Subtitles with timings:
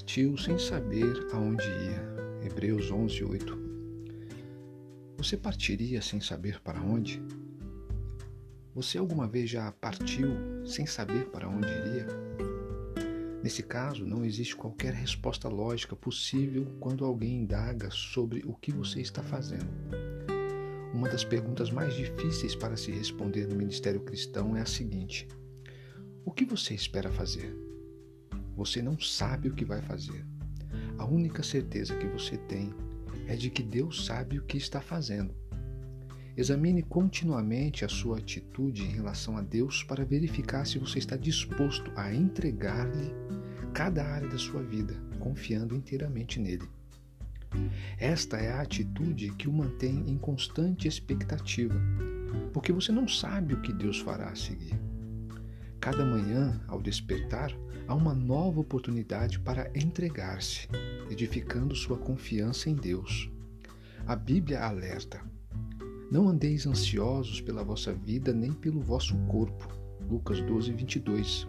[0.00, 2.02] partiu sem saber aonde ia.
[2.42, 3.58] Hebreus 11, 8.
[5.18, 7.22] Você partiria sem saber para onde?
[8.74, 10.30] Você alguma vez já partiu
[10.64, 12.06] sem saber para onde iria?
[13.42, 19.02] Nesse caso, não existe qualquer resposta lógica possível quando alguém indaga sobre o que você
[19.02, 19.68] está fazendo.
[20.94, 25.28] Uma das perguntas mais difíceis para se responder no ministério cristão é a seguinte:
[26.24, 27.69] O que você espera fazer?
[28.60, 30.22] Você não sabe o que vai fazer.
[30.98, 32.74] A única certeza que você tem
[33.26, 35.34] é de que Deus sabe o que está fazendo.
[36.36, 41.90] Examine continuamente a sua atitude em relação a Deus para verificar se você está disposto
[41.96, 43.14] a entregar-lhe
[43.72, 46.68] cada área da sua vida, confiando inteiramente nele.
[47.96, 51.80] Esta é a atitude que o mantém em constante expectativa,
[52.52, 54.89] porque você não sabe o que Deus fará a seguir.
[55.80, 57.50] Cada manhã, ao despertar,
[57.88, 60.68] há uma nova oportunidade para entregar-se,
[61.10, 63.30] edificando sua confiança em Deus.
[64.06, 65.22] A Bíblia alerta:
[66.12, 69.68] Não andeis ansiosos pela vossa vida nem pelo vosso corpo.
[70.06, 71.46] Lucas 12, 22.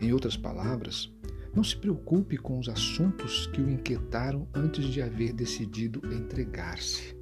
[0.00, 1.12] Em outras palavras,
[1.54, 7.14] não se preocupe com os assuntos que o inquietaram antes de haver decidido entregar-se.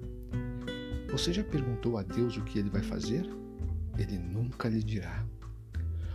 [1.10, 3.28] Você já perguntou a Deus o que ele vai fazer?
[3.98, 5.26] Ele nunca lhe dirá.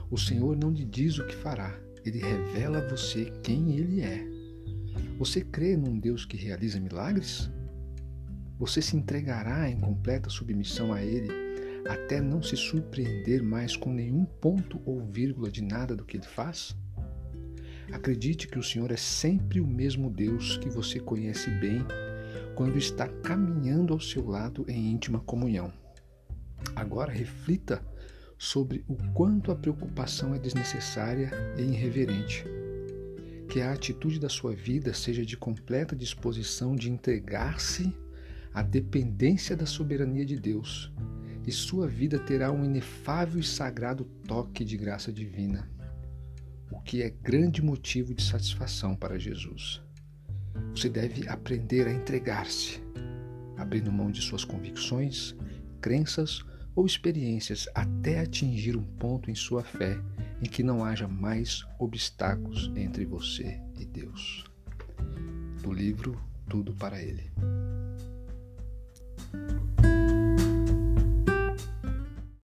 [0.09, 4.25] O Senhor não lhe diz o que fará, ele revela a você quem ele é.
[5.17, 7.49] Você crê num Deus que realiza milagres?
[8.57, 11.27] Você se entregará em completa submissão a ele
[11.89, 16.25] até não se surpreender mais com nenhum ponto ou vírgula de nada do que ele
[16.25, 16.75] faz?
[17.91, 21.85] Acredite que o Senhor é sempre o mesmo Deus que você conhece bem
[22.55, 25.71] quando está caminhando ao seu lado em íntima comunhão.
[26.75, 27.81] Agora reflita
[28.37, 32.45] sobre o quanto a preocupação é desnecessária e irreverente.
[33.49, 37.93] Que a atitude da sua vida seja de completa disposição de entregar-se
[38.53, 40.91] à dependência da soberania de Deus,
[41.45, 45.69] e sua vida terá um inefável e sagrado toque de graça divina,
[46.69, 49.81] o que é grande motivo de satisfação para Jesus.
[50.75, 52.81] Você deve aprender a entregar-se,
[53.55, 55.35] abrindo mão de suas convicções,
[55.79, 56.43] crenças
[56.77, 59.99] ou experiências até atingir um ponto em sua fé
[60.39, 64.45] em que não haja mais obstáculos entre você e Deus.
[65.63, 66.15] Do livro
[66.47, 67.31] Tudo para Ele.